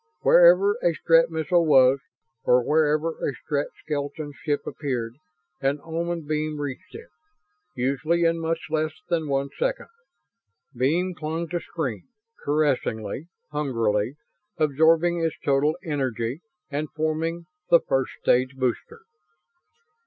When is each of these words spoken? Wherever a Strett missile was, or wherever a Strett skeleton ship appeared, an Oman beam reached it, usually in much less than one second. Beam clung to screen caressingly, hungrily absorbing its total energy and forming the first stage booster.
Wherever 0.21 0.77
a 0.81 0.95
Strett 0.95 1.29
missile 1.29 1.63
was, 1.63 1.99
or 2.43 2.63
wherever 2.63 3.11
a 3.23 3.35
Strett 3.35 3.67
skeleton 3.85 4.33
ship 4.33 4.61
appeared, 4.65 5.13
an 5.61 5.79
Oman 5.81 6.25
beam 6.25 6.59
reached 6.59 6.95
it, 6.95 7.09
usually 7.75 8.23
in 8.23 8.39
much 8.41 8.61
less 8.71 8.93
than 9.09 9.27
one 9.29 9.49
second. 9.59 9.89
Beam 10.75 11.13
clung 11.13 11.47
to 11.49 11.59
screen 11.59 12.07
caressingly, 12.43 13.27
hungrily 13.51 14.15
absorbing 14.57 15.23
its 15.23 15.35
total 15.45 15.77
energy 15.85 16.41
and 16.71 16.89
forming 16.95 17.45
the 17.69 17.79
first 17.81 18.13
stage 18.23 18.55
booster. 18.55 19.01